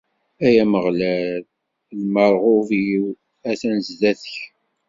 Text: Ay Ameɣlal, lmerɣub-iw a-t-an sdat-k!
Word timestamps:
Ay 0.45 0.55
Ameɣlal, 0.63 1.43
lmerɣub-iw 2.01 3.05
a-t-an 3.49 3.79
sdat-k! 3.87 4.35